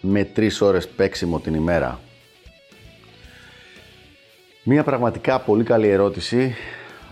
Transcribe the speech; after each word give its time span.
Με 0.00 0.24
τρεις 0.24 0.60
ώρες 0.60 0.88
παίξιμο 0.88 1.40
την 1.40 1.54
ημέρα. 1.54 2.00
Μία 4.64 4.84
πραγματικά 4.84 5.40
πολύ 5.40 5.64
καλή 5.64 5.88
ερώτηση, 5.88 6.54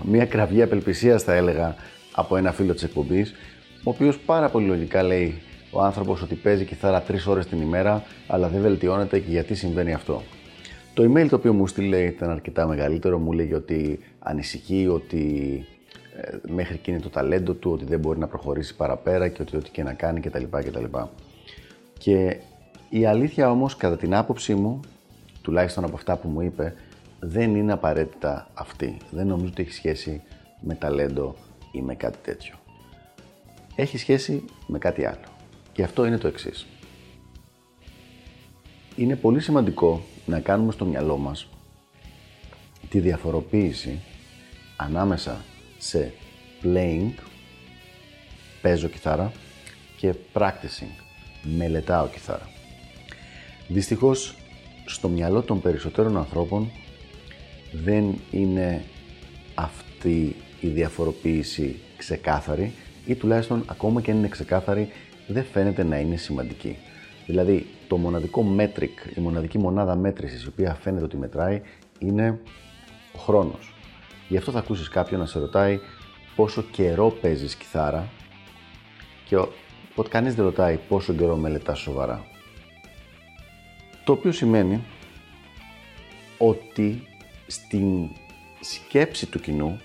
μία 0.03 0.27
κραυγή 0.27 0.63
απελπισίας 0.63 1.23
θα 1.23 1.35
έλεγα 1.35 1.75
από 2.15 2.37
ένα 2.37 2.53
φίλο 2.53 2.75
της 2.75 2.83
εκπομπής, 2.83 3.35
ο 3.85 3.91
οποίος 3.91 4.19
πάρα 4.19 4.49
πολύ 4.49 4.67
λογικά 4.67 5.03
λέει 5.03 5.43
ο 5.71 5.83
άνθρωπος 5.83 6.23
ότι 6.23 6.35
παίζει 6.35 6.65
κιθάρα 6.65 7.01
τρεις 7.01 7.27
ώρες 7.27 7.47
την 7.47 7.61
ημέρα, 7.61 8.03
αλλά 8.27 8.49
δεν 8.49 8.61
βελτιώνεται 8.61 9.19
και 9.19 9.31
γιατί 9.31 9.55
συμβαίνει 9.55 9.95
αυτό. 9.95 10.23
Το 10.95 11.13
email 11.13 11.27
το 11.29 11.37
οποίο 11.37 11.53
μου 11.53 11.67
στείλε 11.67 11.99
ήταν 12.03 12.31
αρκετά 12.31 12.67
μεγαλύτερο, 12.67 13.19
μου 13.19 13.33
λέγει 13.33 13.55
ότι 13.55 13.99
ανησυχεί, 14.19 14.89
ότι 14.89 15.65
ε, 16.21 16.37
μέχρι 16.53 16.75
εκείνη 16.75 17.01
το 17.01 17.09
ταλέντο 17.09 17.53
του, 17.53 17.71
ότι 17.71 17.85
δεν 17.85 17.99
μπορεί 17.99 18.19
να 18.19 18.27
προχωρήσει 18.27 18.77
παραπέρα 18.77 19.29
και 19.29 19.43
ότι 19.43 19.57
ό,τι 19.57 19.71
και 19.71 19.83
να 19.83 19.93
κάνει 19.93 20.21
κτλ. 20.21 20.45
κτλ. 20.51 20.85
Και 21.99 22.37
η 22.89 23.07
αλήθεια 23.07 23.51
όμως, 23.51 23.77
κατά 23.77 23.97
την 23.97 24.15
άποψή 24.15 24.55
μου, 24.55 24.81
τουλάχιστον 25.43 25.85
από 25.85 25.97
αυτά 25.97 26.17
που 26.17 26.29
μου 26.29 26.41
είπε, 26.41 26.75
δεν 27.21 27.55
είναι 27.55 27.73
απαραίτητα 27.73 28.51
αυτή. 28.55 28.97
Δεν 29.11 29.27
νομίζω 29.27 29.51
ότι 29.51 29.63
έχει 29.63 29.73
σχέση 29.73 30.23
με 30.61 30.75
ταλέντο 30.75 31.35
ή 31.73 31.81
με 31.81 31.95
κάτι 31.95 32.19
τέτοιο. 32.23 32.55
Έχει 33.75 33.99
σχέση 33.99 34.45
με 34.67 34.79
κάτι 34.79 35.05
άλλο. 35.05 35.25
Και 35.73 35.83
αυτό 35.83 36.05
είναι 36.05 36.19
το 36.19 36.29
εξής. 36.29 36.67
Είναι 38.97 39.17
πολύ 39.17 39.41
σημαντικό 39.41 40.03
να 40.27 40.41
κάνουμε 40.41 40.73
στο 40.73 40.85
μυαλό 40.85 41.17
μας 41.17 41.49
τη 42.89 43.01
διαφοροποίηση 43.01 44.01
ανάμεσα 44.77 45.45
σε 45.79 46.13
playing, 46.63 47.11
παίζω 48.63 48.89
κιθάρα, 48.89 49.33
και 49.97 50.15
practicing, 50.33 51.03
μελετάω 51.43 52.09
κιθάρα. 52.09 52.49
Δυστυχώς, 53.69 54.35
στο 54.87 55.09
μυαλό 55.09 55.43
των 55.43 55.61
περισσότερων 55.61 56.17
ανθρώπων 56.17 56.71
δεν 57.73 58.15
είναι 58.31 58.85
αυτή 59.55 60.37
η 60.61 60.69
διαφοροποίηση 60.69 61.77
ξεκάθαρη 61.97 62.73
ή 63.07 63.15
τουλάχιστον 63.15 63.65
ακόμα 63.67 64.01
και 64.01 64.11
αν 64.11 64.17
είναι 64.17 64.29
ξεκάθαρη 64.29 64.89
δεν 65.27 65.45
φαίνεται 65.45 65.83
να 65.83 65.99
είναι 65.99 66.17
σημαντική. 66.17 66.77
Δηλαδή, 67.27 67.67
το 67.89 67.97
μοναδικό 67.97 68.55
metric, 68.59 69.17
η 69.17 69.21
μοναδική 69.21 69.59
μονάδα 69.59 69.97
μέτρησης 69.97 70.45
η 70.45 70.49
οποία 70.49 70.75
φαίνεται 70.75 71.05
ότι 71.05 71.17
μετράει 71.17 71.63
είναι 71.99 72.41
ο 73.15 73.19
χρόνος. 73.19 73.75
Γι' 74.29 74.37
αυτό 74.37 74.51
θα 74.51 74.59
ακούσεις 74.59 74.89
κάποιον 74.89 75.21
να 75.21 75.27
σε 75.27 75.39
ρωτάει 75.39 75.81
πόσο 76.37 76.63
καιρό 76.63 77.11
παίζεις 77.11 77.55
κιθάρα 77.55 78.09
και 79.25 79.37
ότι 79.95 80.11
κανείς 80.11 80.35
δεν 80.35 80.45
ρωτάει 80.45 80.79
πόσο 80.89 81.13
καιρό 81.13 81.37
μελετάς 81.37 81.79
σοβαρά. 81.79 82.25
Το 84.09 84.15
οποίο 84.15 84.33
σημαίνει 84.33 84.85
ότι 86.39 87.03
στην 87.47 88.09
σκέψη 88.61 89.27
του 89.27 89.41
κοινού 89.41 89.81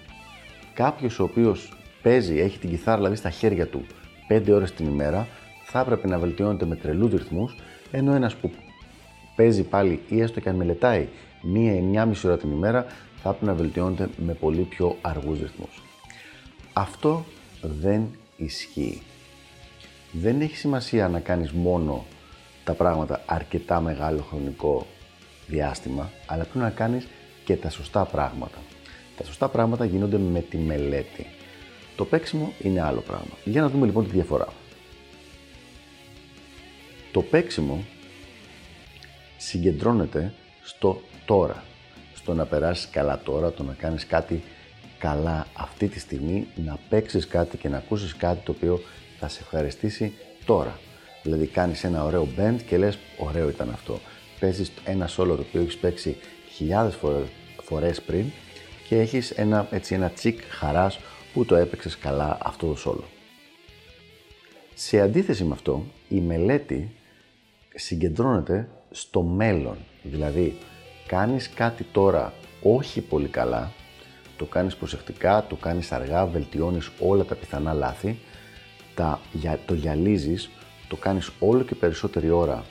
κάποιος 0.74 1.20
ο 1.20 1.24
οποίος 1.24 1.74
παίζει, 2.02 2.40
έχει 2.40 2.60
την 2.60 2.70
κιθάρα 2.70 2.98
δηλαδή 2.98 3.16
στα 3.16 3.30
χέρια 3.30 3.68
του 3.68 3.86
5 4.30 4.50
ώρες 4.50 4.72
την 4.74 4.86
ημέρα 4.86 5.28
θα 5.66 5.80
έπρεπε 5.80 6.08
να 6.08 6.20
βελτιώνεται 6.20 6.66
με 6.66 6.76
τρελούς 6.76 7.12
ρυθμούς 7.12 7.56
ενώ 7.92 8.14
ένας 8.14 8.36
που 8.36 8.52
παίζει 9.36 9.64
πάλι 9.64 10.02
ή 10.10 10.22
έστω 10.22 10.40
και 10.40 10.50
αν 10.50 10.56
μελετάει 10.56 11.08
μία 11.42 11.76
ή 11.76 11.82
μία 11.82 12.06
μισή 12.06 12.28
ώρα 12.28 12.38
την 12.38 12.52
ημέρα 12.52 12.86
θα 13.22 13.30
έπρεπε 13.30 13.46
να 13.46 13.54
βελτιώνεται 13.54 14.10
με 14.18 14.34
πολύ 14.34 14.62
πιο 14.62 14.98
αργούς 15.02 15.40
ρυθμούς. 15.40 15.82
Αυτό 16.74 17.26
δεν 17.62 18.08
ισχύει. 18.38 19.02
Δεν 20.12 20.42
έχει 20.42 20.56
σημασία 20.56 21.08
να 21.08 21.20
κάνεις 21.20 21.52
μόνο 21.52 22.06
τα 22.64 22.74
πράγματα 22.74 23.22
αρκετά 23.26 23.82
μεγάλο 23.82 24.22
χρονικό 24.22 24.88
διάστημα, 25.48 26.10
αλλά 26.26 26.44
πρέπει 26.44 26.58
να 26.58 26.70
κάνεις 26.70 27.08
και 27.46 27.56
τα 27.56 27.70
σωστά 27.70 28.06
πράγματα. 28.06 28.58
Τα 29.18 29.24
σωστά 29.24 29.48
πράγματα 29.48 29.86
γίνονται 29.86 30.18
με 30.18 30.40
τη 30.40 30.58
μελέτη. 30.58 31.26
Το 31.96 32.06
παίξιμο 32.06 32.54
είναι 32.62 32.82
άλλο 32.82 33.02
πράγμα. 33.02 33.34
Για 33.44 33.62
να 33.62 33.70
δούμε 33.70 33.86
λοιπόν 33.86 34.04
τη 34.04 34.10
διαφορά. 34.10 34.48
Το 37.12 37.22
παίξιμο 37.22 37.84
συγκεντρώνεται 39.38 40.34
στο 40.64 41.02
τώρα. 41.26 41.64
Στο 42.14 42.34
να 42.34 42.46
περάσεις 42.46 42.90
καλά 42.90 43.22
τώρα, 43.24 43.52
το 43.52 43.64
να 43.64 43.74
κάνεις 43.74 44.06
κάτι 44.06 44.44
καλά 44.98 45.48
αυτή 45.54 45.88
τη 45.88 46.00
στιγμή, 46.00 46.48
να 46.56 46.80
παίξεις 46.90 47.28
κάτι 47.28 47.58
και 47.58 47.70
να 47.70 47.78
ακούσεις 47.78 48.16
κάτι 48.16 48.46
το 48.46 48.52
οποίο 48.52 48.82
θα 49.20 49.28
σε 49.28 49.40
ευχαριστήσει 49.42 50.14
τώρα. 50.46 50.80
Δηλαδή 51.24 51.46
κάνεις 51.46 51.84
ένα 51.84 52.04
ωραίο 52.04 52.28
band 52.38 52.56
και 52.68 52.78
λες 52.78 52.98
ωραίο 53.18 53.50
ήταν 53.50 53.70
αυτό. 53.70 54.00
Παίζεις 54.40 54.72
ένα 54.86 55.08
solo 55.08 55.36
το 55.36 55.46
οποίο 55.48 55.62
έχεις 55.62 55.78
παίξει 55.78 56.18
χιλιάδες 56.54 56.98
φορές 57.64 58.02
πριν 58.02 58.26
και 58.88 59.00
έχεις 59.00 59.32
ένα, 59.32 59.68
έτσι, 59.72 59.94
ένα 59.94 60.10
τσικ 60.10 60.42
χαράς 60.50 61.00
που 61.34 61.46
το 61.46 61.56
έπαιξες 61.56 61.98
καλά 61.98 62.38
αυτό 62.44 62.68
το 62.68 62.82
solo. 62.86 63.04
Σε 64.74 65.00
αντίθεση 65.00 65.44
με 65.44 65.54
αυτό, 65.54 65.86
η 66.10 66.20
μελέτη 66.20 66.96
συγκεντρώνεται 67.76 68.70
στο 68.92 69.22
μέλλον. 69.22 69.78
Δηλαδή, 70.04 70.58
κάνεις 71.08 71.50
κάτι 71.50 71.86
τώρα 71.92 72.34
όχι 72.62 73.02
πολύ 73.02 73.28
καλά, 73.28 73.72
το 74.38 74.46
κάνεις 74.46 74.76
προσεκτικά, 74.76 75.46
το 75.50 75.56
κάνεις 75.56 75.92
αργά, 75.92 76.26
βελτιώνεις 76.26 76.92
όλα 77.00 77.24
τα 77.24 77.36
πιθανά 77.36 77.74
λάθη, 77.74 78.20
τα, 78.96 79.22
το 79.66 79.74
γυαλίζεις, 79.74 80.50
το 80.94 81.00
κάνεις 81.00 81.30
όλο 81.40 81.64
και 81.64 81.76
περισσότερη 81.76 82.30
ώρα 82.30 82.64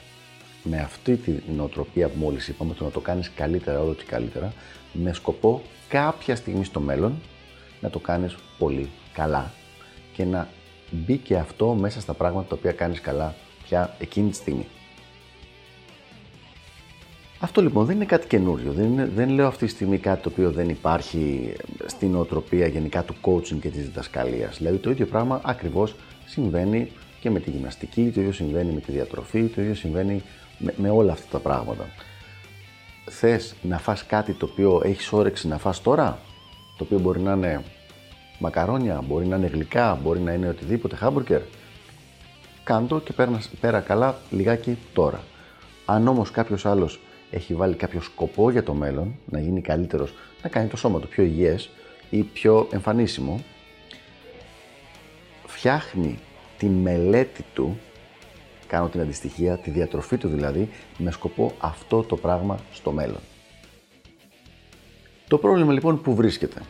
με 0.63 0.79
αυτή 0.79 1.17
την 1.17 1.43
νοοτροπία 1.57 2.09
που 2.09 2.19
μόλις 2.19 2.49
είπαμε, 2.49 2.75
το 2.75 2.85
να 2.85 2.91
το 2.91 3.01
κάνεις 3.01 3.31
καλύτερα 3.35 3.81
όλο 3.81 3.95
και 3.95 4.05
καλύτερα, 4.07 4.53
με 4.93 5.13
σκοπό 5.13 5.63
κάποια 5.89 6.37
στιγμή 6.37 6.65
στο 6.65 6.81
μέλλον 6.81 7.21
να 7.81 7.91
το 7.91 7.99
κάνεις 7.99 8.35
πολύ 8.59 8.89
καλά 9.13 9.53
και 10.13 10.25
να 10.25 10.49
μπει 10.91 11.17
και 11.17 11.37
αυτό 11.37 11.75
μέσα 11.75 12.01
στα 12.01 12.13
πράγματα 12.13 12.49
τα 12.49 12.55
οποία 12.55 12.73
κάνεις 12.73 13.01
καλά 13.01 13.35
πια 13.65 13.97
εκείνη 13.99 14.31
τη 14.31 14.37
στιγμή. 14.37 14.67
Αυτό 17.39 17.63
λοιπόν 17.63 17.87
δεν 17.87 17.97
είναι 17.97 18.05
κάτι 18.05 18.27
καινούριο. 18.27 18.73
Δεν, 18.73 18.85
είναι, 18.85 19.11
δεν 19.15 19.29
λέω 19.29 19.47
αυτή 19.47 19.65
τη 19.65 19.71
στιγμή 19.71 19.99
κάτι 19.99 20.23
το 20.23 20.29
οποίο 20.29 20.51
δεν 20.51 20.69
υπάρχει 20.69 21.53
στην 21.87 22.11
νοοτροπία 22.11 22.67
γενικά 22.67 23.03
του 23.03 23.15
coaching 23.23 23.59
και 23.61 23.69
της 23.69 23.85
διδασκαλίας. 23.85 24.57
Δηλαδή 24.59 24.77
το 24.77 24.91
ίδιο 24.91 25.07
πράγμα 25.07 25.41
ακριβώς 25.45 25.95
συμβαίνει 26.27 26.91
και 27.23 27.31
με 27.31 27.41
τη 27.41 27.51
γυμναστική, 27.51 28.11
το 28.15 28.21
ίδιο 28.21 28.33
συμβαίνει 28.33 28.73
με 28.73 28.81
τη 28.81 28.93
διατροφή, 28.93 29.43
το 29.43 29.61
ίδιο 29.61 29.75
συμβαίνει 29.75 30.23
με, 30.77 30.91
όλα 30.91 31.13
αυτά 31.13 31.27
τα 31.31 31.39
πράγματα. 31.39 31.89
Θες 33.11 33.55
να 33.63 33.79
φας 33.79 34.07
κάτι 34.07 34.33
το 34.33 34.49
οποίο 34.51 34.81
έχεις 34.85 35.13
όρεξη 35.13 35.49
να 35.49 35.59
φας 35.59 35.83
τώρα, 35.83 36.19
το 36.79 36.85
οποίο 36.85 36.99
μπορεί 36.99 37.21
να 37.21 37.33
είναι 37.33 37.63
μακαρόνια, 38.39 39.03
μπορεί 39.09 39.27
να 39.27 39.37
είναι 39.37 39.47
γλυκά, 39.47 39.99
μπορεί 40.03 40.21
να 40.21 40.33
είναι 40.33 40.49
οτιδήποτε, 40.49 40.97
χάμπουργκερ; 40.97 41.41
Κάντο 42.65 43.01
και 43.01 43.13
πέρα, 43.13 43.41
πέρα 43.61 43.81
καλά 43.81 44.17
λιγάκι 44.31 44.79
τώρα. 44.93 45.25
Αν 45.85 46.09
όμως 46.09 46.31
κάποιος 46.31 46.67
άλλος 46.67 47.01
έχει 47.31 47.55
βάλει 47.55 47.75
κάποιο 47.75 48.01
σκοπό 48.01 48.51
για 48.51 48.63
το 48.63 48.75
μέλλον, 48.75 49.15
να 49.31 49.41
γίνει 49.41 49.61
καλύτερος, 49.61 50.15
να 50.43 50.49
κάνει 50.49 50.69
το 50.69 50.77
σώμα 50.77 51.01
του 51.01 51.09
πιο 51.09 51.25
υγιές 51.25 51.71
ή 52.11 52.23
πιο 52.23 52.69
εμφανίσιμο, 52.71 53.41
φτιάχνει 55.47 56.19
τη 56.63 56.69
μελέτη 56.69 57.45
του, 57.55 57.79
κάνω 58.67 58.89
την 58.89 59.01
αντιστοιχία, 59.01 59.57
τη 59.57 59.71
διατροφή 59.71 60.17
του 60.17 60.29
δηλαδή, 60.29 60.69
με 60.99 61.11
σκοπό 61.11 61.53
αυτό 61.59 62.03
το 62.03 62.17
πράγμα 62.17 62.59
στο 62.73 62.93
μέλλον. 62.93 63.21
Το 65.29 65.39
πρόβλημα 65.39 65.73
λοιπόν 65.73 66.01
που 66.01 66.15
βρίσκεται. 66.15 66.61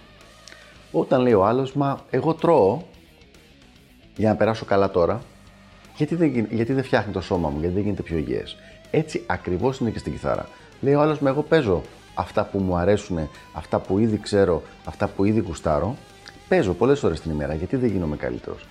Όταν 0.92 1.20
λέει 1.22 1.32
ο 1.32 1.44
άλλος, 1.44 1.72
μα 1.72 2.04
εγώ 2.10 2.34
τρώω 2.34 2.82
για 4.16 4.28
να 4.28 4.36
περάσω 4.36 4.64
καλά 4.64 4.90
τώρα, 4.90 5.22
γιατί 5.96 6.14
δεν, 6.14 6.46
γιατί 6.50 6.72
δεν 6.72 6.84
φτιάχνει 6.84 7.12
το 7.12 7.20
σώμα 7.20 7.48
μου, 7.48 7.58
γιατί 7.60 7.74
δεν 7.74 7.82
γίνεται 7.82 8.02
πιο 8.02 8.16
υγιές. 8.16 8.56
Έτσι 8.90 9.22
ακριβώς 9.26 9.78
είναι 9.78 9.90
και 9.90 9.98
στην 9.98 10.12
κιθάρα. 10.12 10.48
Λέει 10.80 10.94
ο 10.94 11.00
άλλος, 11.00 11.18
μα 11.18 11.28
εγώ 11.28 11.42
παίζω 11.42 11.82
αυτά 12.14 12.44
που 12.44 12.58
μου 12.58 12.76
αρέσουν, 12.76 13.28
αυτά 13.52 13.78
που 13.78 13.98
ήδη 13.98 14.18
ξέρω, 14.18 14.62
αυτά 14.84 15.08
που 15.08 15.24
ήδη 15.24 15.40
γουστάρω, 15.40 15.96
παίζω 16.48 16.72
πολλές 16.72 17.02
ώρες 17.02 17.20
την 17.20 17.30
ημέρα, 17.30 17.54
γιατί 17.54 17.76
δεν 17.76 17.90
γίνομαι 17.90 18.16
καλύτερος. 18.16 18.66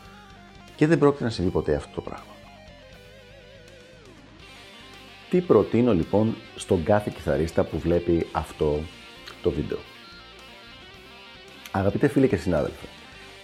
Και 0.82 0.88
δεν 0.88 0.98
πρόκειται 0.98 1.24
να 1.24 1.30
συμβεί 1.30 1.52
ποτέ 1.52 1.76
αυτό 1.76 1.96
το 1.96 2.02
πράγμα. 2.02 2.34
Τι 5.30 5.42
προτείνω 5.42 5.94
λοιπόν 5.94 6.36
στον 6.56 6.84
κάθε 6.84 7.12
κιθαρίστα 7.16 7.64
που 7.64 7.80
βλέπει 7.80 8.28
αυτό 8.32 8.80
το 9.42 9.52
βίντεο; 9.52 9.78
Αγαπητέ 11.72 12.08
φίλε 12.08 12.28
και 12.28 12.36
συνάδελφε, 12.36 12.88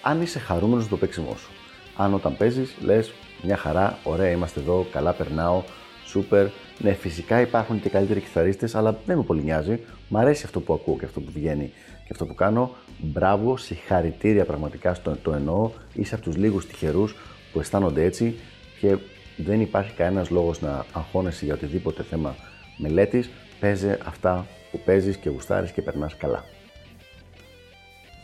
αν 0.01 0.21
είσαι 0.21 0.39
χαρούμενος 0.39 0.83
στο 0.83 0.97
παίξιμό 0.97 1.35
σου, 1.37 1.49
αν 1.95 2.13
όταν 2.13 2.37
παίζεις 2.37 2.75
λες 2.81 3.13
μια 3.41 3.57
χαρά, 3.57 3.99
ωραία, 4.03 4.31
είμαστε 4.31 4.59
εδώ, 4.59 4.87
καλά 4.91 5.13
περνάω, 5.13 5.63
σούπερ. 6.05 6.47
Ναι, 6.79 6.93
φυσικά 6.93 7.41
υπάρχουν 7.41 7.81
και 7.81 7.89
καλύτεροι 7.89 8.19
κιθαρίστες, 8.19 8.75
αλλά 8.75 8.99
δεν 9.05 9.17
με 9.17 9.23
πολύ 9.23 9.43
νοιάζει. 9.43 9.79
Μ' 10.09 10.17
αρέσει 10.17 10.43
αυτό 10.45 10.59
που 10.59 10.73
ακούω 10.73 10.97
και 10.97 11.05
αυτό 11.05 11.19
που 11.19 11.31
βγαίνει 11.33 11.71
και 12.03 12.09
αυτό 12.11 12.25
που 12.25 12.35
κάνω. 12.35 12.75
Μπράβο, 12.99 13.57
συγχαρητήρια 13.57 14.45
πραγματικά 14.45 14.93
στο 14.93 15.17
το 15.23 15.33
εννοώ. 15.33 15.71
Είσαι 15.93 16.15
από 16.15 16.23
τους 16.23 16.35
λίγους 16.35 16.67
τυχερούς 16.67 17.15
που 17.53 17.59
αισθάνονται 17.59 18.03
έτσι 18.03 18.35
και 18.79 18.97
δεν 19.37 19.61
υπάρχει 19.61 19.93
κανένας 19.93 20.29
λόγος 20.29 20.61
να 20.61 20.85
αγχώνεσαι 20.93 21.45
για 21.45 21.53
οτιδήποτε 21.53 22.03
θέμα 22.03 22.35
μελέτης. 22.77 23.29
Παίζε 23.59 23.99
αυτά 24.05 24.47
που 24.71 24.79
παίζεις 24.85 25.17
και 25.17 25.29
γουστάρεις 25.29 25.71
και 25.71 25.81
περνάς 25.81 26.17
καλά. 26.17 26.43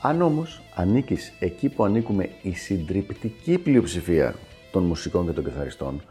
Αν 0.01 0.21
όμως 0.21 0.61
ανήκεις 0.75 1.33
εκεί 1.39 1.69
που 1.69 1.83
ανήκουμε 1.83 2.29
η 2.41 2.53
συντριπτική 2.53 3.57
πλειοψηφία 3.57 4.35
των 4.71 4.83
μουσικών 4.83 5.25
και 5.25 5.31
των 5.31 5.43
κιθαριστών, 5.43 6.01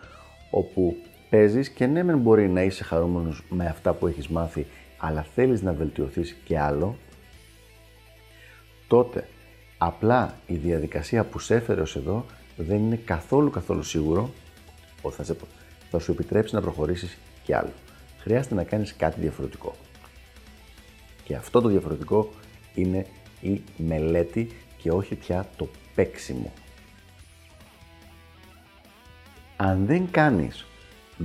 όπου 0.51 0.97
παίζεις 1.33 1.69
και 1.69 1.87
ναι 1.87 2.03
μεν 2.03 2.19
μπορεί 2.19 2.49
να 2.49 2.63
είσαι 2.63 2.85
χαρούμενος 2.85 3.43
με 3.49 3.67
αυτά 3.67 3.93
που 3.93 4.07
έχεις 4.07 4.29
μάθει, 4.29 4.67
αλλά 4.99 5.27
θέλεις 5.35 5.63
να 5.63 5.73
βελτιωθείς 5.73 6.37
και 6.45 6.59
άλλο, 6.59 6.97
τότε 8.89 9.29
απλά 9.79 10.35
η 10.47 10.55
διαδικασία 10.55 11.25
που 11.25 11.39
σε 11.39 11.55
έφερε 11.55 11.81
ως 11.81 11.97
εδώ 11.97 12.27
δεν 12.57 12.77
είναι 12.77 12.97
καθόλου 13.05 13.51
καθόλου 13.51 13.83
σίγουρο 13.83 14.31
ότι 15.03 15.15
θα, 15.15 15.25
σε, 15.25 15.37
θα 15.91 15.99
σου 15.99 16.13
επιτρέψει 16.13 16.55
να 16.55 16.61
προχωρήσεις 16.61 17.19
και 17.45 17.57
άλλο. 17.57 17.73
Χρειάζεται 18.19 18.55
να 18.55 18.65
κάνεις 18.65 18.97
κάτι 18.97 19.21
διαφορετικό. 19.21 19.75
Και 21.25 21.35
αυτό 21.35 21.61
το 21.61 21.69
διαφορετικό 21.69 22.31
είναι 22.75 23.07
η 23.41 23.63
μελέτη 23.77 24.49
και 24.77 24.91
όχι 24.91 25.15
πια 25.15 25.49
το 25.57 25.69
παίξιμο. 25.95 26.53
Αν 29.57 29.87
δεν 29.87 30.11
κάνεις 30.11 30.67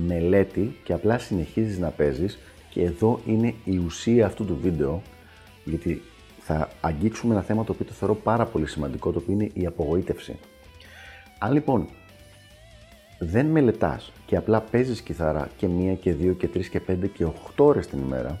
μελέτη 0.06 0.76
και 0.84 0.92
απλά 0.92 1.18
συνεχίζεις 1.18 1.78
να 1.78 1.88
παίζεις 1.88 2.38
και 2.70 2.82
εδώ 2.82 3.20
είναι 3.26 3.54
η 3.64 3.76
ουσία 3.76 4.26
αυτού 4.26 4.44
του 4.44 4.58
βίντεο 4.62 5.02
γιατί 5.64 6.02
θα 6.40 6.68
αγγίξουμε 6.80 7.34
ένα 7.34 7.42
θέμα 7.42 7.64
το 7.64 7.72
οποίο 7.72 7.86
το 7.86 7.92
θεωρώ 7.92 8.14
πάρα 8.14 8.46
πολύ 8.46 8.66
σημαντικό 8.66 9.12
το 9.12 9.18
οποίο 9.18 9.32
είναι 9.32 9.50
η 9.52 9.66
απογοήτευση. 9.66 10.38
Αν 11.38 11.52
λοιπόν 11.52 11.88
δεν 13.18 13.46
μελετάς 13.46 14.12
και 14.26 14.36
απλά 14.36 14.60
παίζεις 14.60 15.00
κιθάρα 15.00 15.50
και 15.56 15.66
μία 15.66 15.94
και 15.94 16.12
δύο 16.12 16.32
και 16.32 16.48
τρεις 16.48 16.68
και 16.68 16.80
πέντε 16.80 17.06
και 17.06 17.24
οχτώ 17.24 17.64
ώρες 17.64 17.86
την 17.86 17.98
ημέρα 17.98 18.40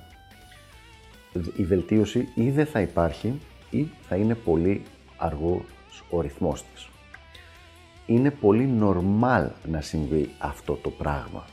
η 1.56 1.64
βελτίωση 1.64 2.28
ή 2.34 2.50
δεν 2.50 2.66
θα 2.66 2.80
υπάρχει 2.80 3.40
ή 3.70 3.86
θα 4.08 4.16
είναι 4.16 4.34
πολύ 4.34 4.82
αργός 5.16 5.62
ο 6.10 6.20
ρυθμός 6.20 6.64
της 6.74 6.88
είναι 8.08 8.30
πολύ 8.30 8.78
normal 8.82 9.48
να 9.64 9.80
συμβεί 9.80 10.30
αυτό 10.38 10.74
το 10.74 10.90
πράγμα. 10.90 11.44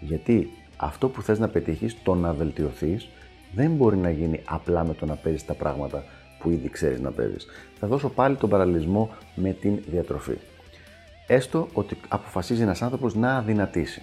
Γιατί 0.00 0.50
αυτό 0.76 1.08
που 1.08 1.22
θες 1.22 1.38
να 1.38 1.48
πετύχεις, 1.48 2.02
το 2.02 2.14
να 2.14 2.32
βελτιωθείς, 2.32 3.08
δεν 3.54 3.70
μπορεί 3.70 3.96
να 3.96 4.10
γίνει 4.10 4.40
απλά 4.44 4.84
με 4.84 4.94
το 4.94 5.06
να 5.06 5.14
παίζεις 5.14 5.44
τα 5.44 5.54
πράγματα 5.54 6.04
που 6.38 6.50
ήδη 6.50 6.68
ξέρεις 6.68 7.00
να 7.00 7.10
παίζεις. 7.10 7.46
Θα 7.78 7.86
δώσω 7.86 8.08
πάλι 8.08 8.36
τον 8.36 8.48
παραλληλισμό 8.48 9.10
με 9.34 9.52
την 9.52 9.78
διατροφή. 9.86 10.38
Έστω 11.26 11.68
ότι 11.72 11.96
αποφασίζει 12.08 12.62
ένας 12.62 12.82
άνθρωπος 12.82 13.14
να 13.14 13.36
αδυνατήσει, 13.36 14.02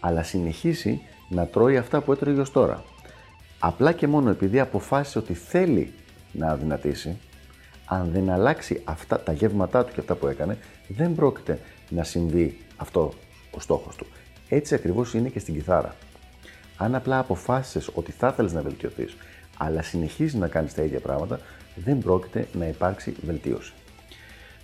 αλλά 0.00 0.22
συνεχίσει 0.22 1.00
να 1.28 1.46
τρώει 1.46 1.76
αυτά 1.76 2.00
που 2.00 2.12
έτρωγε 2.12 2.40
ως 2.40 2.50
τώρα. 2.50 2.82
Απλά 3.58 3.92
και 3.92 4.06
μόνο 4.06 4.30
επειδή 4.30 4.60
αποφάσισε 4.60 5.18
ότι 5.18 5.34
θέλει 5.34 5.92
να 6.32 6.46
αδυνατήσει, 6.46 7.16
αν 7.86 8.10
δεν 8.12 8.30
αλλάξει 8.30 8.80
αυτά 8.84 9.20
τα 9.20 9.32
γεύματά 9.32 9.84
του 9.84 9.92
και 9.92 10.00
αυτά 10.00 10.14
που 10.14 10.26
έκανε, 10.26 10.58
δεν 10.88 11.14
πρόκειται 11.14 11.60
να 11.88 12.04
συμβεί 12.04 12.58
αυτό 12.76 13.12
ο 13.50 13.60
στόχος 13.60 13.96
του. 13.96 14.06
Έτσι 14.48 14.74
ακριβώς 14.74 15.14
είναι 15.14 15.28
και 15.28 15.38
στην 15.38 15.54
κιθάρα. 15.54 15.94
Αν 16.76 16.94
απλά 16.94 17.18
αποφάσισες 17.18 17.90
ότι 17.94 18.12
θα 18.12 18.28
ήθελες 18.28 18.52
να 18.52 18.62
βελτιωθείς, 18.62 19.16
αλλά 19.56 19.82
συνεχίζεις 19.82 20.34
να 20.34 20.48
κάνεις 20.48 20.74
τα 20.74 20.82
ίδια 20.82 21.00
πράγματα, 21.00 21.40
δεν 21.74 21.98
πρόκειται 21.98 22.48
να 22.52 22.66
υπάρξει 22.66 23.14
βελτίωση. 23.26 23.72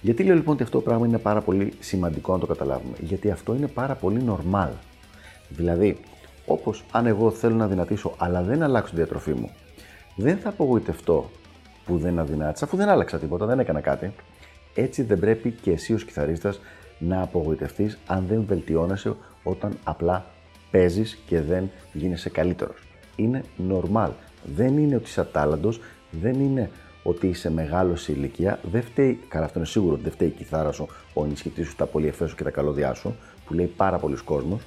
Γιατί 0.00 0.22
λέω 0.24 0.34
λοιπόν 0.34 0.54
ότι 0.54 0.62
αυτό 0.62 0.78
το 0.78 0.84
πράγμα 0.84 1.06
είναι 1.06 1.18
πάρα 1.18 1.40
πολύ 1.40 1.72
σημαντικό 1.80 2.32
να 2.32 2.38
το 2.38 2.46
καταλάβουμε; 2.46 2.96
Γιατί 3.00 3.30
αυτό 3.30 3.54
είναι 3.54 3.66
πάρα 3.66 3.94
πολύ 3.94 4.24
normal. 4.28 4.70
Δηλαδή, 5.48 6.00
όπως 6.46 6.84
αν 6.90 7.06
εγώ 7.06 7.30
θέλω 7.30 7.54
να 7.54 7.66
δυνατήσω, 7.66 8.14
αλλά 8.16 8.42
δεν 8.42 8.62
αλλάξω 8.62 8.90
τη 8.90 8.96
διατροφή 8.96 9.32
μου, 9.32 9.50
δεν 10.16 10.38
θα 10.38 10.48
απογοητευτώ 10.48 11.30
που 11.84 11.98
δεν 11.98 12.18
αδυνάτησα, 12.18 12.64
αφού 12.64 12.76
δεν 12.76 12.88
άλλαξα 12.88 13.18
τίποτα, 13.18 13.46
δεν 13.46 13.58
έκανα 13.58 13.80
κάτι. 13.80 14.12
Έτσι 14.74 15.02
δεν 15.02 15.18
πρέπει 15.18 15.50
και 15.50 15.70
εσύ 15.70 15.94
ως 15.94 16.04
κιθαρίστας 16.04 16.60
να 16.98 17.22
απογοητευτείς 17.22 17.98
αν 18.06 18.24
δεν 18.28 18.44
βελτιώνεσαι 18.46 19.14
όταν 19.42 19.78
απλά 19.84 20.24
παίζεις 20.70 21.18
και 21.26 21.40
δεν 21.40 21.70
γίνεσαι 21.92 22.30
καλύτερος. 22.30 22.82
Είναι 23.16 23.44
normal. 23.70 24.10
Δεν 24.56 24.78
είναι 24.78 24.94
ότι 24.96 25.04
είσαι 25.04 25.20
ατάλλαντος, 25.20 25.80
δεν 26.10 26.40
είναι 26.40 26.70
ότι 27.02 27.26
είσαι 27.26 27.50
μεγάλος 27.50 28.02
σε 28.02 28.12
ηλικία, 28.12 28.58
δεν 28.62 28.82
φταίει, 28.82 29.20
καλά 29.28 29.44
αυτό 29.44 29.58
είναι 29.58 29.68
σίγουρο, 29.68 29.96
δεν 29.96 30.12
φταίει 30.12 30.28
η 30.28 30.30
κιθάρα 30.30 30.72
σου, 30.72 30.88
ο 31.14 31.24
ενισχυτής 31.24 31.66
σου, 31.66 31.76
τα 31.76 31.86
πολυεφέ 31.86 32.26
σου 32.26 32.36
και 32.36 32.42
τα 32.42 32.50
καλώδιά 32.50 32.94
σου, 32.94 33.16
που 33.46 33.54
λέει 33.54 33.66
πάρα 33.66 33.98
πολλοί 33.98 34.16
κόσμος. 34.16 34.62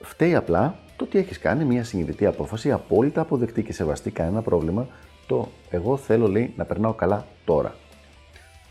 Φταίει 0.00 0.34
απλά 0.34 0.78
το 0.96 1.04
ότι 1.04 1.18
έχεις 1.18 1.38
κάνει 1.38 1.64
μια 1.64 1.84
συνειδητή 1.84 2.26
απόφαση, 2.26 2.72
απόλυτα 2.72 3.20
αποδεκτή 3.20 3.62
και 3.62 3.72
σεβαστή, 3.72 4.10
κανένα 4.10 4.42
πρόβλημα, 4.42 4.86
το 5.32 5.48
εγώ 5.70 5.96
θέλω 5.96 6.28
λέει 6.28 6.52
να 6.56 6.64
περνάω 6.64 6.92
καλά 6.92 7.26
τώρα. 7.44 7.74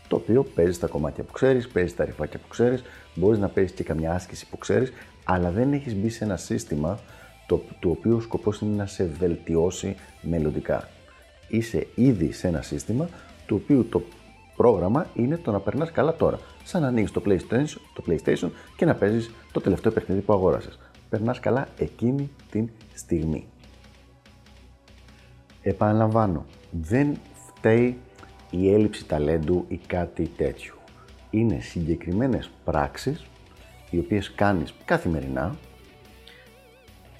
Το 0.08 0.16
οποίο 0.16 0.42
παίζει 0.54 0.78
τα 0.78 0.86
κομμάτια 0.86 1.24
που 1.24 1.32
ξέρεις, 1.32 1.68
παίζει 1.68 1.94
τα 1.94 2.04
ρηφάκια 2.04 2.38
που 2.38 2.48
ξέρεις, 2.48 2.82
μπορείς 3.14 3.38
να 3.38 3.48
παίζεις 3.48 3.72
και 3.72 3.82
καμιά 3.82 4.12
άσκηση 4.12 4.46
που 4.50 4.58
ξέρεις, 4.58 4.92
αλλά 5.24 5.50
δεν 5.50 5.72
έχεις 5.72 5.94
μπει 5.94 6.08
σε 6.08 6.24
ένα 6.24 6.36
σύστημα 6.36 6.98
το, 7.46 7.62
το 7.80 7.90
οποίο 7.90 8.16
ο 8.16 8.20
σκοπός 8.20 8.60
είναι 8.60 8.76
να 8.76 8.86
σε 8.86 9.04
βελτιώσει 9.04 9.96
μελλοντικά. 10.22 10.88
Είσαι 11.48 11.86
ήδη 11.94 12.32
σε 12.32 12.48
ένα 12.48 12.62
σύστημα 12.62 13.08
το 13.46 13.54
οποίο 13.54 13.86
το 13.90 14.02
πρόγραμμα 14.56 15.06
είναι 15.14 15.36
το 15.36 15.50
να 15.50 15.60
περνάς 15.60 15.92
καλά 15.92 16.16
τώρα. 16.16 16.38
Σαν 16.64 16.82
να 16.82 16.88
ανοίγεις 16.88 17.10
το 17.10 17.22
PlayStation, 17.26 17.80
το 17.94 18.04
PlayStation 18.06 18.50
και 18.76 18.84
να 18.84 18.94
παίζεις 18.94 19.30
το 19.52 19.60
τελευταίο 19.60 19.92
παιχνίδι 19.92 20.20
που 20.20 20.32
αγόρασες. 20.32 20.78
Περνάς 21.08 21.40
καλά 21.40 21.68
εκείνη 21.78 22.30
την 22.50 22.68
στιγμή. 22.94 23.51
Επαναλαμβάνω, 25.62 26.44
δεν 26.70 27.16
φταίει 27.46 27.98
η 28.50 28.72
έλλειψη 28.72 29.06
ταλέντου 29.06 29.64
ή 29.68 29.80
κάτι 29.86 30.30
τέτοιο. 30.36 30.74
Είναι 31.30 31.60
συγκεκριμένες 31.60 32.50
πράξεις 32.64 33.26
οι 33.90 33.98
οποίες 33.98 34.32
κάνεις 34.34 34.74
καθημερινά, 34.84 35.56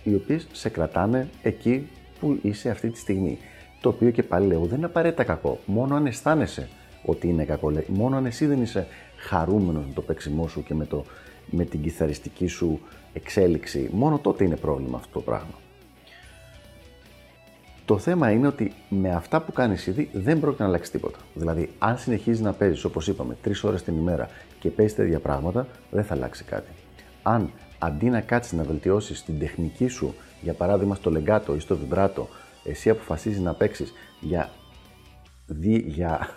οι 0.02 0.14
οποίες 0.14 0.46
σε 0.52 0.68
κρατάνε 0.68 1.28
εκεί 1.42 1.88
που 2.20 2.38
είσαι 2.42 2.70
αυτή 2.70 2.90
τη 2.90 2.98
στιγμή. 2.98 3.38
Το 3.80 3.88
οποίο 3.88 4.10
και 4.10 4.22
πάλι 4.22 4.46
λέω 4.46 4.64
δεν 4.64 4.76
είναι 4.76 4.86
απαραίτητα 4.86 5.24
κακό. 5.24 5.58
Μόνο 5.66 5.94
αν 5.94 6.06
αισθάνεσαι 6.06 6.68
ότι 7.04 7.28
είναι 7.28 7.44
κακό. 7.44 7.72
Μόνο 7.86 8.16
αν 8.16 8.26
εσύ 8.26 8.46
δεν 8.46 8.62
είσαι 8.62 8.86
χαρούμενος 9.16 9.86
με 9.86 9.92
το 9.94 10.02
παίξιμό 10.02 10.48
σου 10.48 10.62
και 10.62 10.74
με, 10.74 10.84
το, 10.84 11.04
με 11.50 11.64
την 11.64 11.82
κιθαριστική 11.82 12.46
σου 12.46 12.80
εξέλιξη, 13.12 13.90
μόνο 13.92 14.18
τότε 14.18 14.44
είναι 14.44 14.56
πρόβλημα 14.56 14.96
αυτό 14.96 15.12
το 15.12 15.20
πράγμα. 15.20 15.61
Το 17.92 17.98
θέμα 17.98 18.30
είναι 18.30 18.46
ότι 18.46 18.72
με 18.88 19.10
αυτά 19.12 19.40
που 19.40 19.52
κάνεις 19.52 19.86
ήδη 19.86 20.10
δεν 20.12 20.40
πρόκειται 20.40 20.62
να 20.62 20.68
αλλάξει 20.68 20.90
τίποτα. 20.90 21.18
Δηλαδή, 21.34 21.70
αν 21.78 21.98
συνεχίζεις 21.98 22.40
να 22.40 22.52
παίζεις, 22.52 22.84
όπως 22.84 23.08
είπαμε, 23.08 23.36
τρεις 23.42 23.64
ώρες 23.64 23.82
την 23.82 23.96
ημέρα 23.96 24.28
και 24.58 24.68
παίζεις 24.70 24.96
τέτοια 24.96 25.18
πράγματα, 25.18 25.66
δεν 25.90 26.04
θα 26.04 26.14
αλλάξει 26.14 26.44
κάτι. 26.44 26.70
Αν 27.22 27.50
αντί 27.78 28.10
να 28.10 28.20
κάτσεις 28.20 28.52
να 28.52 28.62
βελτιώσεις 28.62 29.24
την 29.24 29.38
τεχνική 29.38 29.88
σου, 29.88 30.14
για 30.42 30.52
παράδειγμα 30.52 30.94
στο 30.94 31.10
λεγκάτο 31.10 31.54
ή 31.54 31.60
στο 31.60 31.76
βιμπράτο, 31.76 32.28
εσύ 32.64 32.90
αποφασίζεις 32.90 33.40
να 33.40 33.52
παίξεις 33.54 33.92
για, 34.20 34.50
για 35.84 36.28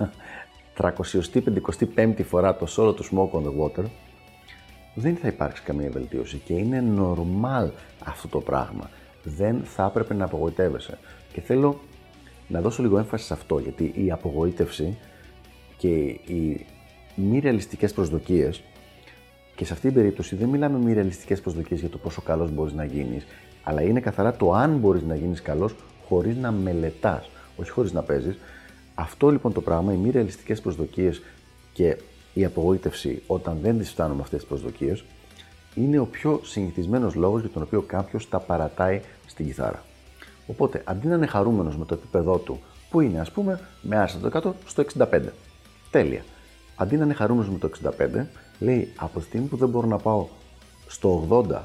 355η 0.77 2.23
φορά 2.23 2.55
το 2.55 2.67
solo 2.77 2.95
του 2.95 3.03
Smoke 3.03 3.39
on 3.39 3.43
the 3.43 3.63
Water, 3.63 3.85
δεν 4.95 5.15
θα 5.15 5.27
υπάρξει 5.27 5.63
καμία 5.63 5.89
βελτίωση 5.89 6.41
και 6.45 6.53
είναι 6.53 6.83
normal 6.97 7.69
αυτό 8.05 8.27
το 8.27 8.39
πράγμα. 8.39 8.89
Δεν 9.25 9.61
θα 9.63 9.85
έπρεπε 9.85 10.13
να 10.13 10.25
απογοητεύεσαι. 10.25 10.97
Και 11.33 11.41
θέλω 11.41 11.79
να 12.47 12.61
δώσω 12.61 12.81
λίγο 12.81 12.97
έμφαση 12.97 13.25
σε 13.25 13.33
αυτό, 13.33 13.59
γιατί 13.59 13.93
η 13.95 14.11
απογοήτευση 14.11 14.97
και 15.77 15.87
οι 16.07 16.65
μη 17.15 17.39
ρεαλιστικές 17.39 17.93
προσδοκίες 17.93 18.63
και 19.55 19.65
σε 19.65 19.73
αυτή 19.73 19.87
την 19.87 19.95
περίπτωση 19.95 20.35
δεν 20.35 20.49
μιλάμε 20.49 20.77
μη 20.77 20.93
ρεαλιστικές 20.93 21.41
προσδοκίες 21.41 21.79
για 21.79 21.89
το 21.89 21.97
πόσο 21.97 22.21
καλός 22.21 22.51
μπορείς 22.51 22.73
να 22.73 22.83
γίνεις, 22.83 23.25
αλλά 23.63 23.81
είναι 23.81 23.99
καθαρά 23.99 24.35
το 24.35 24.53
αν 24.53 24.77
μπορείς 24.77 25.03
να 25.03 25.15
γίνεις 25.15 25.41
καλός 25.41 25.75
χωρίς 26.07 26.35
να 26.35 26.51
μελετάς, 26.51 27.29
όχι 27.55 27.69
χωρίς 27.69 27.91
να 27.91 28.01
παίζεις. 28.01 28.37
Αυτό 28.95 29.29
λοιπόν 29.29 29.53
το 29.53 29.61
πράγμα, 29.61 29.93
οι 29.93 29.97
μη 29.97 30.09
ρεαλιστικές 30.09 30.61
προσδοκίες 30.61 31.21
και 31.73 31.97
η 32.33 32.45
απογοήτευση 32.45 33.21
όταν 33.27 33.57
δεν 33.61 33.77
τις 33.77 33.89
φτάνουμε 33.89 34.21
αυτές 34.21 34.39
τις 34.39 34.47
προσδοκίες, 34.47 35.03
είναι 35.75 35.99
ο 35.99 36.05
πιο 36.05 36.39
συνηθισμένος 36.43 37.15
λόγος 37.15 37.41
για 37.41 37.49
τον 37.49 37.61
οποίο 37.61 37.81
κάποιος 37.81 38.29
τα 38.29 38.39
παρατάει 38.39 39.01
στην 39.25 39.45
κιθάρα. 39.45 39.83
Οπότε, 40.47 40.81
αντί 40.85 41.07
να 41.07 41.15
είναι 41.15 41.25
χαρούμενος 41.25 41.77
με 41.77 41.85
το 41.85 41.93
επίπεδό 41.93 42.37
του, 42.37 42.59
που 42.89 43.01
είναι 43.01 43.19
ας 43.19 43.31
πούμε 43.31 43.59
με 43.81 43.97
άρστα 43.97 44.19
το 44.19 44.27
100 44.27 44.53
στο 44.65 44.81
65. 44.81 45.21
Τέλεια. 45.91 46.23
Αντί 46.75 46.97
να 46.97 47.03
είναι 47.03 47.13
χαρούμενος 47.13 47.49
με 47.49 47.57
το 47.57 47.67
65, 47.67 48.25
λέει 48.59 48.91
από 48.95 49.19
τη 49.19 49.25
στιγμή 49.25 49.47
που 49.47 49.57
δεν 49.57 49.69
μπορώ 49.69 49.87
να 49.87 49.97
πάω 49.97 50.27
στο 50.87 51.27
80 51.49 51.61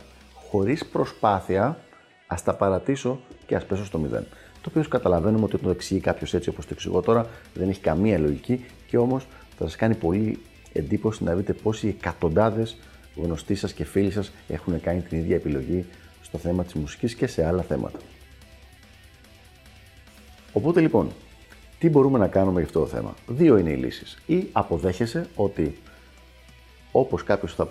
χωρίς 0.51 0.87
προσπάθεια, 0.87 1.79
ας 2.27 2.43
τα 2.43 2.55
παρατήσω 2.55 3.21
και 3.47 3.57
ας 3.57 3.65
πέσω 3.65 3.85
στο 3.85 3.99
0. 3.99 4.23
Το 4.63 4.69
οποίο 4.69 4.85
καταλαβαίνουμε 4.89 5.45
ότι 5.45 5.59
το 5.59 5.71
εξηγεί 5.71 6.01
κάποιος 6.01 6.35
έτσι 6.35 6.49
όπως 6.49 6.65
το 6.65 6.71
εξηγώ 6.73 7.01
τώρα, 7.01 7.27
δεν 7.55 7.69
έχει 7.69 7.81
καμία 7.81 8.19
λογική 8.19 8.65
και 8.87 8.99
όμως 8.99 9.27
θα 9.59 9.65
σας 9.65 9.77
κάνει 9.77 9.95
πολύ 9.95 10.39
εντύπωση 10.73 11.25
να 11.25 11.35
δείτε 11.35 11.53
πόσοι 11.53 11.89
εκατοντάδες 11.89 12.77
γνωστοί 13.21 13.55
σας 13.55 13.73
και 13.73 13.85
φίλοι 13.85 14.11
σας 14.11 14.33
έχουν 14.49 14.81
κάνει 14.81 15.01
την 15.01 15.19
ίδια 15.19 15.37
επιλογή 15.37 15.85
στο 16.23 16.39
θέμα 16.39 16.65
της 16.65 16.75
μουσικής 16.75 17.15
και 17.15 17.27
σε 17.27 17.47
άλλα 17.47 17.63
θέματα. 17.63 17.99
Οπότε 20.53 20.81
λοιπόν, 20.81 21.11
τι 21.79 21.89
μπορούμε 21.89 22.19
να 22.19 22.29
κάνουμε 22.29 22.59
για 22.59 22.67
αυτό 22.67 22.81
το 22.81 22.87
θέμα; 22.87 23.15
Δύο 23.27 23.57
είναι 23.57 23.71
οι 23.71 23.77
λύσεις. 23.77 24.19
Ή 24.27 24.49
αποδέχεσαι 24.53 25.27
ότι 25.35 25.77
όπως 26.93 27.23
κάποιος 27.23 27.55
θα, 27.55 27.69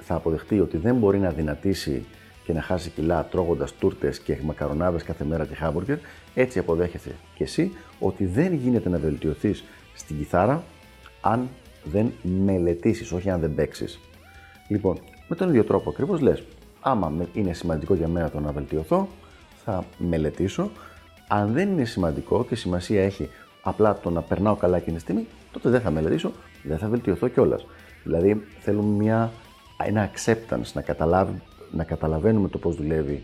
θα 0.00 0.14
αποδεχτεί 0.14 0.60
ότι 0.60 0.76
δεν 0.76 0.96
μπορεί 0.96 1.18
να 1.18 1.30
δυνατήσει 1.30 2.04
και 2.44 2.52
να 2.52 2.62
χάσει 2.62 2.90
κιλά 2.90 3.24
τρώγοντας 3.24 3.72
τούρτες 3.72 4.18
και 4.18 4.36
μακαρονάδες 4.42 5.02
κάθε 5.02 5.24
μέρα 5.24 5.46
και 5.46 5.54
χάμπουργκερ, 5.54 5.98
έτσι 6.34 6.58
αποδέχεσαι 6.58 7.14
και 7.34 7.44
εσύ 7.44 7.72
ότι 7.98 8.26
δεν 8.26 8.54
γίνεται 8.54 8.88
να 8.88 8.98
βελτιωθείς 8.98 9.64
στην 9.94 10.18
κιθάρα 10.18 10.64
αν 11.20 11.48
δεν 11.84 12.12
μελετήσεις, 12.44 13.12
όχι 13.12 13.30
αν 13.30 13.40
δεν 13.40 13.54
παίξεις. 13.54 14.00
Λοιπόν, 14.68 14.98
με 15.28 15.36
τον 15.36 15.48
ίδιο 15.48 15.64
τρόπο 15.64 15.90
ακριβώς 15.90 16.20
λες: 16.20 16.42
Άμα 16.80 17.12
είναι 17.32 17.52
σημαντικό 17.52 17.94
για 17.94 18.08
μένα 18.08 18.30
το 18.30 18.40
να 18.40 18.52
βελτιωθώ, 18.52 19.08
θα 19.64 19.84
μελετήσω. 19.98 20.70
Αν 21.28 21.52
δεν 21.52 21.70
είναι 21.70 21.84
σημαντικό 21.84 22.44
και 22.44 22.54
σημασία 22.54 23.04
έχει 23.04 23.28
απλά 23.62 23.98
το 23.98 24.10
να 24.10 24.20
περνάω 24.20 24.56
καλά 24.56 24.76
εκείνη 24.76 24.96
τη 24.96 25.02
στιγμή, 25.02 25.26
τότε 25.52 25.68
δεν 25.70 25.80
θα 25.80 25.90
μελετήσω, 25.90 26.32
δεν 26.62 26.78
θα 26.78 26.88
βελτιωθώ 26.88 27.28
κιόλας. 27.28 27.66
Δηλαδή, 28.04 28.42
θέλουμε 28.60 29.02
μια, 29.02 29.32
ένα 29.84 30.10
acceptance, 30.10 30.72
να, 30.72 30.82
καταλάβει, 30.82 31.42
να 31.70 31.84
καταλαβαίνουμε 31.84 32.48
το 32.48 32.58
πώς 32.58 32.76
δουλεύει 32.76 33.22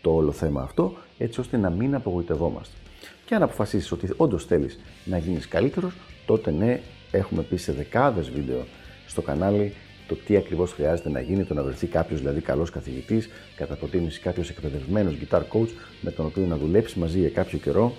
το 0.00 0.10
όλο 0.14 0.32
θέμα 0.32 0.62
αυτό, 0.62 0.92
έτσι 1.18 1.40
ώστε 1.40 1.56
να 1.56 1.70
μην 1.70 1.94
απογοητευόμαστε. 1.94 2.76
Και 3.24 3.34
αν 3.34 3.42
αποφασίσεις 3.42 3.92
ότι 3.92 4.08
όντως 4.16 4.44
θέλεις 4.44 4.80
να 5.04 5.18
γίνεις 5.18 5.48
καλύτερος, 5.48 5.94
τότε 6.26 6.50
ναι, 6.50 6.80
έχουμε 7.10 7.42
πει 7.42 7.56
σε 7.56 7.72
δεκάδες 7.72 8.30
βίντεο 8.30 8.64
στο 9.06 9.22
κανάλι 9.22 9.74
το 10.08 10.14
τι 10.14 10.36
ακριβώς 10.36 10.72
χρειάζεται 10.72 11.10
να 11.10 11.20
γίνει, 11.20 11.44
το 11.44 11.54
να 11.54 11.62
βρεθεί 11.62 11.86
κάποιος 11.86 12.20
δηλαδή 12.20 12.40
καλός 12.40 12.70
καθηγητής, 12.70 13.28
κατά 13.56 13.74
προτίμηση 13.74 14.20
κάποιος 14.20 14.50
εκπαιδευμένος 14.50 15.14
guitar 15.20 15.40
coach, 15.40 15.68
με 16.00 16.10
τον 16.10 16.26
οποίο 16.26 16.46
να 16.46 16.56
δουλέψει 16.56 16.98
μαζί 16.98 17.18
για 17.18 17.30
κάποιο 17.30 17.58
καιρό, 17.58 17.92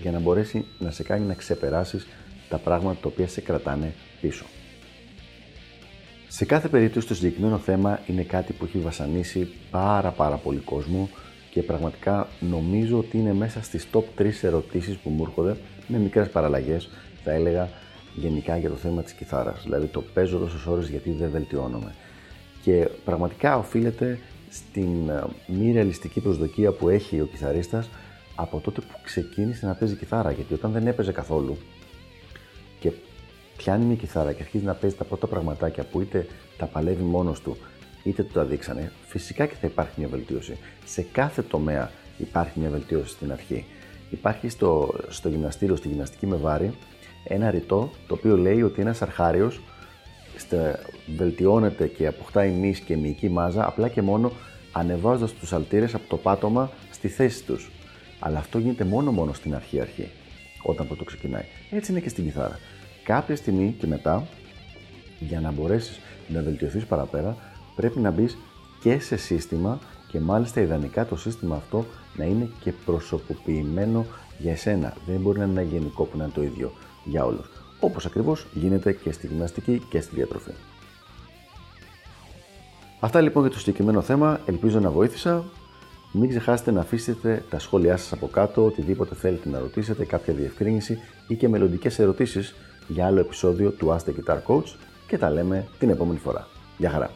για 0.00 0.10
να 0.10 0.18
μπορέσει 0.18 0.64
να 0.78 0.90
σε 0.90 1.02
κάνει 1.02 1.26
να 1.26 1.34
ξεπεράσεις 1.34 2.06
τα 2.48 2.56
πράγματα 2.56 3.00
τα 3.00 3.08
οποία 3.08 3.28
σε 3.28 3.40
κρατάνε 3.40 3.94
πίσω. 4.20 4.44
Σε 6.28 6.44
κάθε 6.44 6.68
περίπτωση 6.68 7.06
το 7.06 7.14
συγκεκριμένο 7.14 7.58
θέμα 7.58 8.00
είναι 8.06 8.22
κάτι 8.22 8.52
που 8.52 8.64
έχει 8.64 8.78
βασανίσει 8.78 9.52
πάρα 9.70 10.10
πάρα 10.10 10.36
πολύ 10.36 10.58
κόσμο 10.58 11.08
και 11.50 11.62
πραγματικά 11.62 12.28
νομίζω 12.40 12.98
ότι 12.98 13.18
είναι 13.18 13.32
μέσα 13.32 13.62
στις 13.62 13.86
top 13.92 14.20
3 14.20 14.30
ερωτήσεις 14.42 14.96
που 14.96 15.10
μου 15.10 15.22
έρχονται 15.22 15.56
με 15.86 15.98
μικρές 15.98 16.28
παραλλαγές 16.28 16.88
θα 17.24 17.32
έλεγα 17.32 17.68
γενικά 18.14 18.56
για 18.56 18.68
το 18.68 18.76
θέμα 18.76 19.02
της 19.02 19.12
κιθάρας. 19.12 19.62
Δηλαδή 19.62 19.86
το 19.86 20.02
παίζω 20.14 20.38
τόσες 20.38 20.66
ώρες 20.66 20.88
γιατί 20.88 21.10
δεν 21.10 21.30
βελτιώνομαι. 21.30 21.94
Και 22.62 22.88
πραγματικά 23.04 23.58
οφείλεται 23.58 24.18
στην 24.50 25.08
ε, 25.08 25.24
μη 25.46 25.72
ρεαλιστική 25.72 26.20
προσδοκία 26.20 26.72
που 26.72 26.88
έχει 26.88 27.20
ο 27.20 27.26
κιθαρίστας 27.26 27.88
από 28.34 28.60
τότε 28.60 28.80
που 28.80 28.98
ξεκίνησε 29.02 29.66
να 29.66 29.74
παίζει 29.74 29.94
κιθάρα. 29.94 30.30
Γιατί 30.30 30.54
όταν 30.54 30.72
δεν 30.72 30.86
έπαιζε 30.86 31.12
καθόλου 31.12 31.56
και 32.80 32.92
πιάνει 33.56 33.84
μια 33.84 33.96
κιθάρα 33.96 34.32
και 34.32 34.42
αρχίζει 34.42 34.64
να 34.64 34.74
παίζει 34.74 34.96
τα 34.96 35.04
πρώτα 35.04 35.26
πραγματάκια 35.26 35.84
που 35.84 36.00
είτε 36.00 36.26
τα 36.56 36.66
παλεύει 36.66 37.02
μόνος 37.02 37.40
του 37.40 37.56
είτε 38.04 38.22
του 38.22 38.32
τα 38.32 38.44
δείξανε, 38.44 38.92
φυσικά 39.06 39.46
και 39.46 39.54
θα 39.60 39.66
υπάρχει 39.66 39.92
μια 39.96 40.08
βελτίωση. 40.08 40.58
Σε 40.84 41.02
κάθε 41.12 41.42
τομέα 41.42 41.90
υπάρχει 42.18 42.60
μια 42.60 42.70
βελτίωση 42.70 43.08
στην 43.08 43.32
αρχή. 43.32 43.64
Υπάρχει 44.10 44.48
στο, 44.48 44.94
στο 45.08 45.28
γυμναστήριο, 45.28 45.76
στη 45.76 45.88
γυμναστική 45.88 46.26
με 46.26 46.36
βάρη, 46.36 46.74
ένα 47.24 47.50
ρητό 47.50 47.90
το 48.06 48.14
οποίο 48.14 48.36
λέει 48.36 48.62
ότι 48.62 48.80
ένας 48.80 49.02
αρχάριος 49.02 49.60
βελτιώνεται 51.16 51.86
και 51.86 52.06
αποκτάει 52.06 52.50
μυς 52.50 52.80
και 52.80 52.96
μυϊκή 52.96 53.28
μάζα 53.28 53.66
απλά 53.66 53.88
και 53.88 54.02
μόνο 54.02 54.32
ανεβάζοντας 54.72 55.32
τους 55.32 55.52
αλτήρες 55.52 55.94
από 55.94 56.08
το 56.08 56.16
πάτωμα 56.16 56.70
στη 56.90 57.08
θέση 57.08 57.44
τους. 57.44 57.70
Αλλά 58.18 58.38
αυτό 58.38 58.58
γίνεται 58.58 58.84
μόνο 58.84 59.12
μόνο 59.12 59.32
στην 59.32 59.54
αρχή 59.54 59.80
αρχή, 59.80 60.08
όταν 60.62 60.86
πρώτο 60.86 61.04
ξεκινάει. 61.04 61.44
Έτσι 61.70 61.90
είναι 61.90 62.00
και 62.00 62.08
στην 62.08 62.24
κιθάρα. 62.24 62.58
Κάποια 63.04 63.36
στιγμή 63.36 63.74
και 63.78 63.86
μετά, 63.86 64.26
για 65.18 65.40
να 65.40 65.50
μπορέσεις 65.50 66.00
να 66.28 66.42
βελτιωθείς 66.42 66.84
παραπέρα, 66.84 67.36
πρέπει 67.76 67.98
να 68.00 68.10
μπεις 68.10 68.38
και 68.80 68.98
σε 68.98 69.16
σύστημα 69.16 69.78
και 70.08 70.20
μάλιστα 70.20 70.60
ιδανικά 70.60 71.06
το 71.06 71.16
σύστημα 71.16 71.56
αυτό 71.56 71.86
να 72.16 72.24
είναι 72.24 72.48
και 72.60 72.72
προσωποποιημένο 72.84 74.06
για 74.38 74.52
εσένα. 74.52 74.96
Δεν 75.06 75.20
μπορεί 75.20 75.38
να 75.38 75.44
είναι 75.44 75.60
ένα 75.60 75.70
γενικό 75.70 76.04
που 76.04 76.16
να 76.16 76.24
είναι 76.24 76.32
το 76.32 76.42
ίδιο 76.42 76.72
για 77.04 77.24
όλους. 77.24 77.46
Όπως 77.80 78.06
ακριβώς 78.06 78.46
γίνεται 78.52 78.92
και 78.92 79.12
στη 79.12 79.26
γυμναστική 79.26 79.82
και 79.88 80.00
στη 80.00 80.14
διατροφή. 80.14 80.50
Αυτά 83.00 83.20
λοιπόν 83.20 83.42
για 83.42 83.52
το 83.52 83.58
συγκεκριμένο 83.58 84.00
θέμα. 84.00 84.40
Ελπίζω 84.46 84.80
να 84.80 84.90
βοήθησα. 84.90 85.44
Μην 86.12 86.28
ξεχάσετε 86.28 86.70
να 86.70 86.80
αφήσετε 86.80 87.44
τα 87.50 87.58
σχόλιά 87.58 87.96
σας 87.96 88.12
από 88.12 88.26
κάτω, 88.26 88.64
οτιδήποτε 88.64 89.14
θέλετε 89.14 89.48
να 89.48 89.58
ρωτήσετε, 89.58 90.04
κάποια 90.04 90.34
διευκρίνηση 90.34 90.98
ή 91.28 91.34
και 91.34 91.48
μελλοντικές 91.48 91.98
ερωτήσεις 91.98 92.54
για 92.88 93.06
άλλο 93.06 93.20
επεισόδιο 93.20 93.70
του 93.70 93.96
Ask 93.96 94.10
the 94.10 94.12
Guitar 94.12 94.38
Coach 94.46 94.74
και 95.06 95.18
τα 95.18 95.30
λέμε 95.30 95.66
την 95.78 95.90
επόμενη 95.90 96.18
φορά. 96.18 96.48
Γεια 96.78 96.90
χαρά! 96.90 97.10